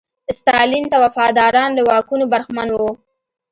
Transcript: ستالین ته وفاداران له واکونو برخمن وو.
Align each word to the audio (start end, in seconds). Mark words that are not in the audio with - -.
ستالین 0.37 0.85
ته 0.91 0.97
وفاداران 1.03 1.69
له 1.77 1.81
واکونو 1.89 2.25
برخمن 2.33 2.67
وو. 2.71 2.91